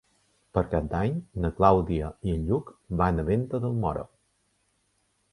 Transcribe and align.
Per 0.57 0.61
Cap 0.69 0.85
d'Any 0.93 1.17
na 1.43 1.51
Clàudia 1.59 2.07
i 2.29 2.33
en 2.37 2.47
Lluc 2.47 2.71
van 3.01 3.25
a 3.25 3.25
Venta 3.27 3.61
del 3.67 3.77
Moro. 3.85 4.07